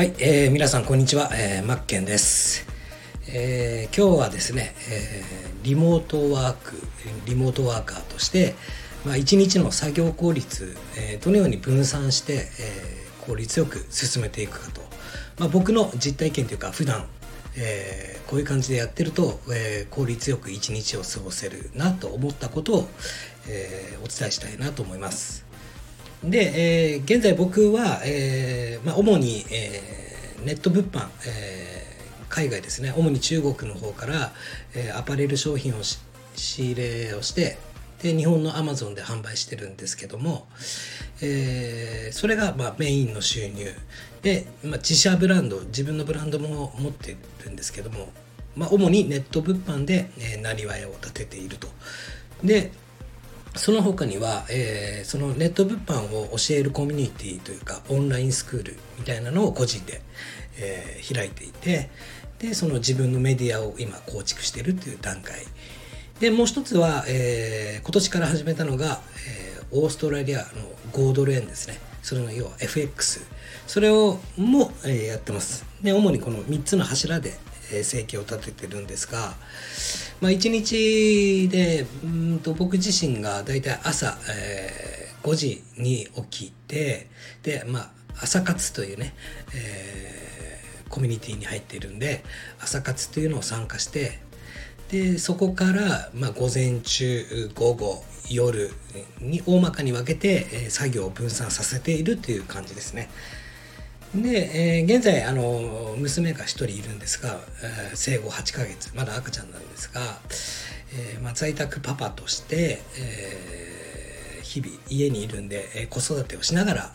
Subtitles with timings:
[0.00, 2.66] はい、えー皆さんこんにちは、えーマッケンです、
[3.28, 6.72] えー今日はですね、えーリモートワーク
[7.26, 8.54] リモートワーカーとして、
[9.04, 14.80] まあ、一日の作業効率、えーどのように分散して、えー効率よく進めていくかと、
[15.38, 17.04] まあ、僕の実体験というか普段
[17.58, 22.88] えーこういう感じでやってると、えー効率よく一日を過ごせるなと思ったことを、
[23.50, 25.49] えーお伝えしたいなと思います。
[26.24, 31.80] で、えー現在僕は、えーまあ、主に、えーネット物販、えー
[32.28, 34.32] 海外ですね主に中国の方から、
[34.74, 37.58] えーアパレル商品を仕入れをして
[38.02, 40.46] で日本のアマゾンで販売してるんですけども、
[41.22, 43.72] えーそれが、まあ、メインの収入
[44.22, 48.10] で、まあ、自社ブランド自分のブランドも持ってるんですけども、
[48.56, 51.68] まあ、主にネット物販で、えー、なりわいを立てていると。
[52.44, 52.72] で
[53.56, 60.02] その他には、えーそのネット物販を教えるコミュニティというかオンラインスクールみたいなのを個人で、
[60.58, 61.90] えー開いていて
[62.38, 65.40] でその自分のメディアを今構築しているという段階。
[66.20, 70.46] でもう一つは、えー今年から始めたのが、えオーストラリアの
[70.92, 71.78] 5ドル円ですね。
[72.02, 73.20] それの要は FX
[73.66, 75.64] それをも、えやってます。
[75.82, 77.38] で主にこの3つの柱で、
[77.84, 79.34] 生計を立ててるんですが
[80.20, 87.10] まあ、1日でうんと僕自身がだいたい朝、えー5時に起きて
[87.42, 87.90] で、まあ、
[88.22, 89.14] 朝活というね、
[89.54, 90.30] えー
[90.88, 92.24] コミュニティに入っているんで
[92.60, 94.18] 朝活というのを参加して
[94.90, 98.72] でそこから、まあ、午前中午後夜
[99.20, 103.10] に大まかに分けて、えー作業を分散させているという感じですね。
[104.14, 110.00] で、えー現在あの娘が1人いるんですが、えー生後8ヶ月まだ赤ちゃんなんですが、
[110.94, 113.50] えーまあ、在宅パパとして、えー
[114.42, 116.92] 日々家にいるんで、えー子育てをしながら、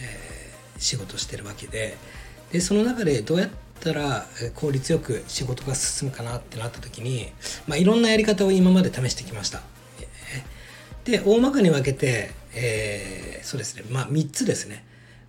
[0.00, 1.96] えー仕事してるわけで
[2.52, 3.50] でその中でどうやっ
[3.80, 7.32] たら効率よく仕事が進むかなってなった時に、
[7.66, 9.60] まあ、いろんなやり方を今まで試してきました。
[11.04, 14.84] で大まかに分けて、えーそうですねまあ3つですね、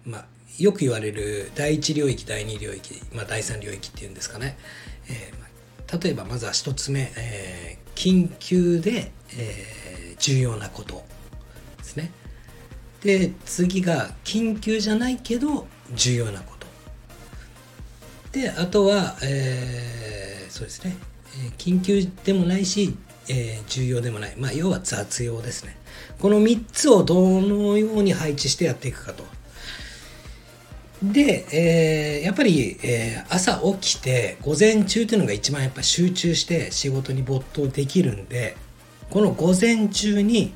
[0.09, 0.25] まあ、
[0.57, 4.57] よく言われる第1領域第2領域、まあ、第3領域っていうんですかね、
[5.09, 5.39] えー
[5.91, 11.03] 例えばまずは1つ目、えー緊急で、えー重要なこと
[11.77, 12.11] ですね。
[13.01, 15.65] で次が緊急じゃないけど
[15.95, 16.67] 重要なこと。
[18.33, 20.95] であとは、えーそうですね、
[21.45, 22.95] え緊急でもないし、
[23.27, 25.75] えー重要でもない、まあ、要は雑用ですね。
[26.19, 29.23] この3つをどのように配置してやっていくかと。
[31.01, 38.57] で、えーやっぱり、えー朝起きて午前中っていうのが一番やっぱ集中して仕事に没頭できるんで
[39.09, 40.53] この午前中に、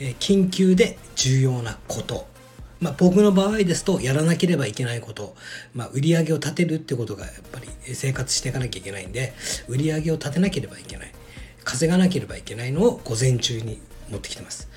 [0.00, 2.26] えー緊急で重要なこと。
[2.80, 5.34] まあ、僕の場合ですとやらなければいけないこと、
[5.72, 9.32] まあ、売り上げを立てるってことがやっぱり生活していかなきゃいけないんで
[9.68, 11.12] 売り上げを立てなければいけない。
[11.62, 13.80] 稼がなければいけないのを午前中に
[14.10, 14.68] 持ってきてます。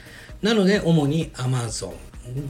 [0.42, 1.96] なので主に Amazon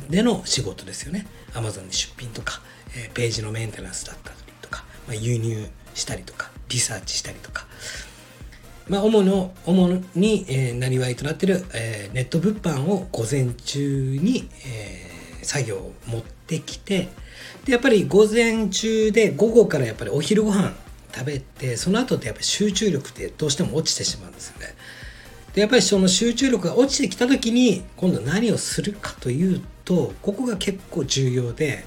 [0.10, 2.62] での仕事ですよね Amazon に出品とか、
[2.96, 7.66] えページのメンテナンスだったりとか、まあ、輸入したりとかリサーチしたりとか
[8.90, 15.18] まあ、主の主に、えー、なりわいとなってる、えーネット物販を午前中に、えー
[15.48, 17.08] 作業を持ってきて
[17.66, 20.74] でやっぱり午前中で午後からやっぱりお昼ご飯
[21.14, 24.68] 食べてその後ってやっぱり集中力ってどうしても落ちてしまうんですよね。
[25.58, 31.84] でやっぱりその集中力が落ちてきた時に今度何をするかというとここが結構重要で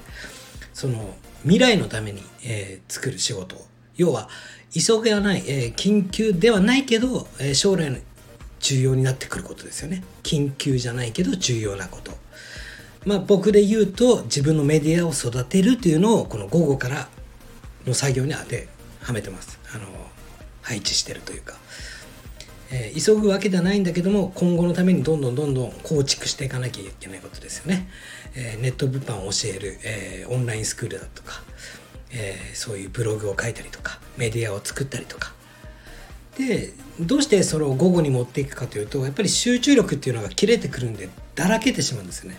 [0.73, 3.55] その未来のために、えー作る仕事。
[3.95, 4.27] 要は
[4.73, 7.97] 急ぎはない、えー緊急ではないけど、えー将来の
[8.59, 10.03] 重要になってくることですよね。
[10.21, 12.11] 緊急じゃないけど重要なこと。
[13.05, 17.07] まあ僕で言うと自分のメディアを育てるというのをこの午後から
[17.87, 18.67] の作業に当て
[19.01, 19.57] はめてます。
[19.73, 19.85] あの
[20.61, 21.53] 配置してるというか、
[22.71, 27.87] えー急ぐわけではないんだけども今後のためにどんどんどんどん構築していかなきゃいけないことですよね、
[28.35, 31.43] えーネット物販を教える、えーオンラインスクールだとか、
[32.11, 35.33] えそういうブログを書いたりとかメディアを作ったりとか。
[36.37, 42.37] でどうしてそれを午後に持っていくかというとやっぱり集中力っていうのが切れてくるんでだらけてしまうんですよね。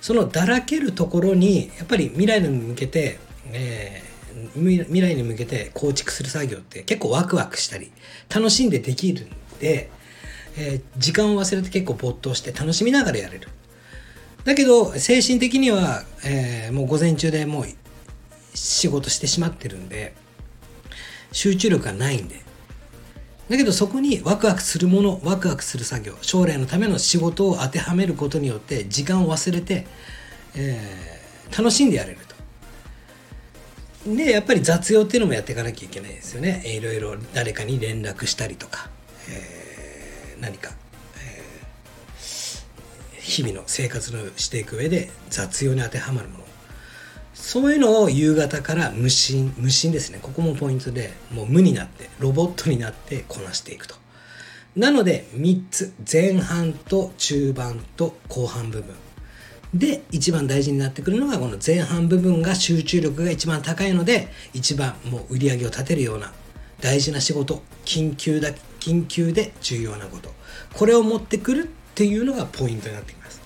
[0.00, 3.18] そのだらけるところにやっぱり未来に向けて、
[3.52, 4.06] えー
[4.54, 7.90] 未来に向けて構築する作業って結構ワクワクしたり
[8.32, 13.48] 楽しんでできるんで、えー時間を忘れて結構没頭して楽しみながらやれる。
[14.44, 17.66] だけど精神的には、えーもう午前中でもう
[18.54, 20.14] 仕事してしまってるんで
[21.32, 22.40] 集中力がないんで。
[23.48, 29.86] だけどそこにワクワクするものワクワクする作業将来のための仕事を当てはめることによって時間を忘れて、
[30.56, 32.18] えー楽しんでやれる
[34.04, 34.16] と。
[34.16, 36.62] でやっぱり雑用っていうのもやっていかなきゃいけないですよね。
[36.66, 38.90] いろいろ誰かに連絡したりとか、
[39.30, 40.72] えー、何か、
[41.18, 46.46] えー、日々の生活のしていく上で雑用に当てはまるもの。
[47.34, 50.18] そういうのを夕方から無心無心ですね。
[50.20, 53.94] ここもポイントでもう無になってロボットになってこなしていくと。
[54.74, 58.94] なので3つ前半と中盤と後半部分。
[59.74, 66.32] で一番大事になってくるのがこの前半部分が集中力が一番高いので一番もう売り上げを立てるような
[66.80, 68.50] 大事な仕事緊急だ
[68.80, 70.32] 緊急で重要なこと。
[70.74, 73.40] これを持ってくるっていうのがポイントになってきます。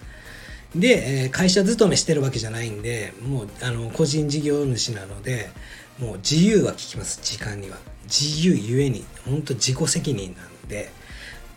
[0.75, 5.51] で、え、会社勤めしてるわけじゃないんでもうあの個人事業主なので
[5.99, 7.79] もう自由は効きます時間には。
[8.05, 10.91] 自由ゆえに本当自己責任なんで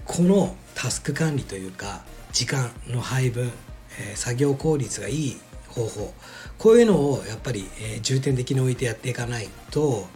[0.05, 3.51] このタスク管理というか時間の配分
[3.99, 5.37] え、作業効率がいい
[5.69, 6.13] 方法
[6.57, 10.07] こういうのをやっぱり、え、重点的に置いてやっていかないと、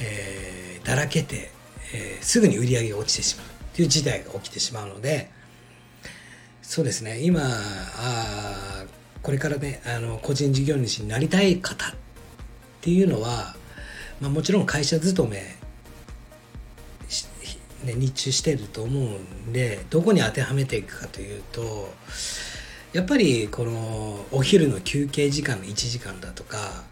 [0.00, 1.50] えー、だらけて、
[1.94, 5.30] えー、すぐに売り上げが落ちてしまうという事態が起きてしまうので
[6.62, 7.20] そうですね。
[7.22, 8.84] 今あ
[9.22, 11.94] これからねあの個人事業主になりたい方っ
[12.82, 13.56] ていうのは、
[14.20, 15.56] まあ、もちろん会社勤め
[17.84, 19.04] ね、日中してると思う
[19.48, 21.92] んでどこに当てはめていくかというと
[22.92, 26.82] やっぱりこのお昼の休憩時間の1時間だとか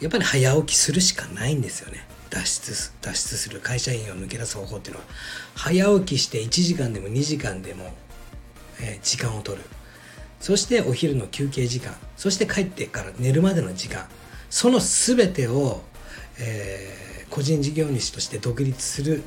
[0.00, 2.06] やっぱり早起きするしかないんですよね。
[2.30, 5.06] 脱出脱出する会社員を抜け出す方法っていうのは
[5.54, 7.92] 早起きして1時間でも2時間でも、
[8.80, 9.64] えー、時間を取る。
[10.40, 14.06] そしてお昼の休憩時間そして帰ってから寝るまでの時間
[14.50, 15.82] その全てを、
[16.38, 19.22] えー、個人事業主として独立する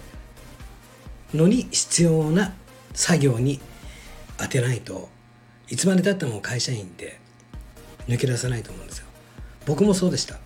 [1.34, 2.54] のに必要な
[2.94, 3.60] 作業に
[4.38, 5.10] 当てないと
[5.70, 7.20] いつまでたっても会社員って
[8.08, 9.06] 抜け出さないと思うんですよ。
[9.66, 10.40] 僕もそうでした。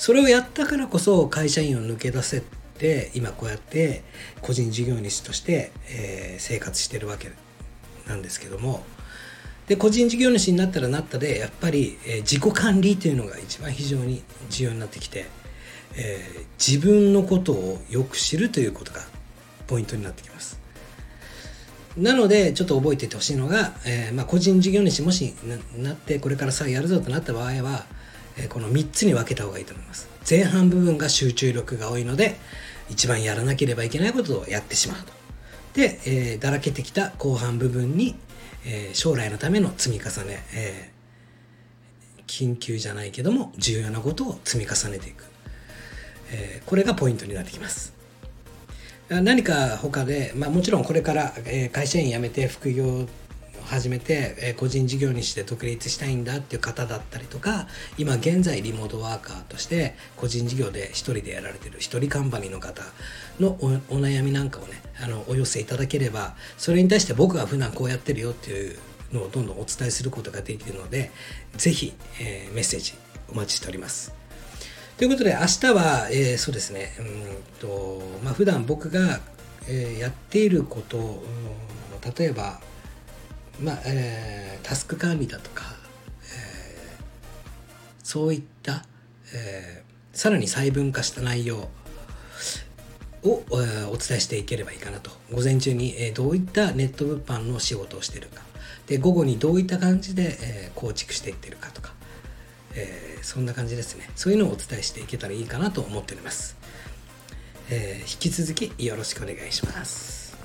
[0.00, 2.42] それをやったからこそ会社員を抜け出せ
[2.78, 4.02] て今こうやって
[4.40, 7.30] 個人事業主として、えー、生活してるわけ
[8.08, 8.82] なんですけども
[9.68, 15.26] で個人事業主になったらなったでやっぱり、えー、自己管理というのが一番非常に重要になってきて、
[15.94, 19.02] えー、自分のことをよく知るということが
[19.66, 20.58] ポイントになってきます。
[21.98, 25.34] なのでちょっと覚えていてほしいのが、えー、まあ、個人事業主もし
[25.76, 27.84] なってこれからさやるぞとなった場合は、
[28.48, 30.08] この3つに分けた方がいいと思います。
[30.28, 32.36] 前半部分が集中力が多いので
[32.88, 35.12] 一番やらなければいけないことをやってしまうと。
[35.74, 38.16] で、えー、だらけてきた後半部分に、
[38.66, 40.90] え将来のための積み重ね、え
[42.26, 45.24] 緊急じゃないけども重要なことを積み重ねていく、
[46.32, 47.94] えこれがポイントになってきます。
[49.08, 53.06] 何か他で、まあ、もちろんこれから、え会社員辞めて副業
[53.70, 57.68] 始めて、え個人事業主で独立したいんだっていう方だったりとか
[57.98, 62.82] 今現在リモートワーカーとして個人事業で一人でやられてる一人カンパニーの方
[63.38, 63.68] のお
[63.98, 68.78] 悩みなんかをねあのお寄せいただければそれに対して僕が普段こうやってるよっていう
[69.12, 71.12] のをどんどんお伝えすることができるので
[71.56, 72.94] 是非、えー、メッセージ
[73.30, 74.12] お待ちしております。
[74.98, 79.20] ということで明日は、えー、そうですねうんと、まあ普段僕が、
[79.66, 81.22] えー、やっていること、
[82.18, 82.60] 例えば、
[83.58, 85.64] まあえー、タスク管理だとか、
[86.24, 87.04] えー、
[88.02, 88.84] そういった、
[89.34, 91.68] えー、さらに細分化した内容を、
[93.22, 95.10] えー、お伝えしていければいいかなと。
[95.32, 98.42] 午前中に、えー、どういったネット物販の仕事をしてるか。
[98.86, 101.92] で午後にどういった感じで、えー、構築していってるかとか。
[102.74, 104.08] えー、そんな感じですね。
[104.14, 106.56] そういうのをお伝えしていけたらいいかなと思っております、
[107.68, 110.36] えー、引き続きよろしくお願いします。